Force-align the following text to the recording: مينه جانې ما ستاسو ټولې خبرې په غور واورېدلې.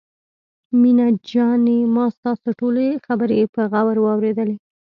مينه 0.81 1.07
جانې 1.29 1.79
ما 1.95 2.05
ستاسو 2.17 2.49
ټولې 2.59 2.87
خبرې 3.05 3.39
په 3.53 3.61
غور 3.71 3.97
واورېدلې. 4.01 4.55